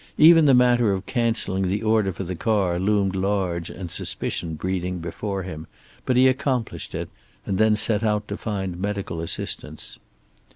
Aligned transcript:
Even 0.17 0.45
the 0.45 0.55
matter 0.55 0.91
of 0.93 1.05
cancelling 1.05 1.67
the 1.67 1.83
order 1.83 2.11
for 2.11 2.23
the 2.23 2.35
car 2.35 2.79
loomed 2.79 3.15
large 3.15 3.69
and 3.69 3.91
suspicion 3.91 4.55
breeding 4.55 4.97
before 4.97 5.43
him, 5.43 5.67
but 6.07 6.17
he 6.17 6.27
accomplished 6.27 6.95
it, 6.95 7.07
and 7.45 7.59
then 7.59 7.75
set 7.75 8.01
out 8.01 8.27
to 8.27 8.35
find 8.35 8.79
medical 8.79 9.21
assistance. 9.21 9.99